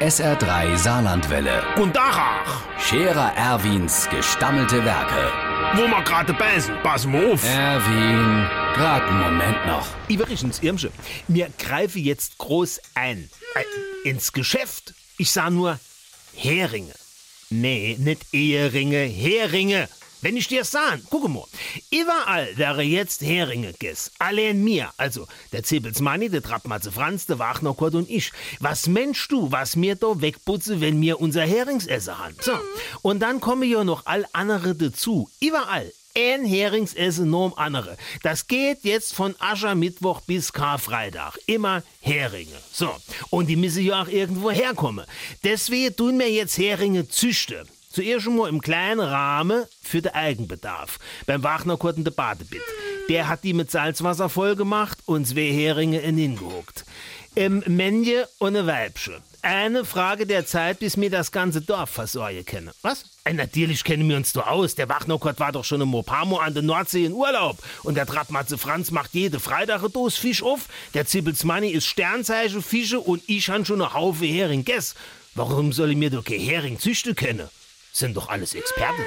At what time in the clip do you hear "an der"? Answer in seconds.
66.36-66.62